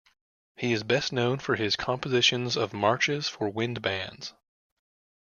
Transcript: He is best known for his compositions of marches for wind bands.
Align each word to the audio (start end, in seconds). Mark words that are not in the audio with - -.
He 0.55 0.73
is 0.73 0.81
best 0.81 1.13
known 1.13 1.37
for 1.37 1.55
his 1.55 1.75
compositions 1.75 2.57
of 2.57 2.73
marches 2.73 3.27
for 3.29 3.51
wind 3.51 3.83
bands. 3.83 4.33